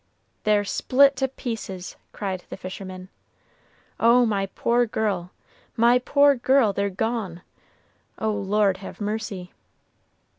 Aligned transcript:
"They're 0.45 0.63
split 0.65 1.15
to 1.17 1.27
pieces!" 1.27 1.95
cried 2.11 2.43
the 2.49 2.57
fisherman. 2.57 3.09
"Oh, 3.99 4.25
my 4.25 4.47
poor 4.47 4.87
girl 4.87 5.29
my 5.77 5.99
poor 5.99 6.33
girl 6.33 6.73
they're 6.73 6.89
gone! 6.89 7.43
O 8.17 8.31
Lord, 8.31 8.77
have 8.77 8.99
mercy!" 8.99 9.51